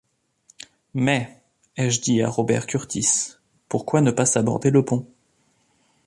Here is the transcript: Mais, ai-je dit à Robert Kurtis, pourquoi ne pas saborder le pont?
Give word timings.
Mais, 0.95 1.39
ai-je 1.77 2.01
dit 2.01 2.23
à 2.23 2.27
Robert 2.27 2.65
Kurtis, 2.65 3.33
pourquoi 3.69 4.01
ne 4.01 4.09
pas 4.09 4.25
saborder 4.25 4.71
le 4.71 4.83
pont? 4.83 5.05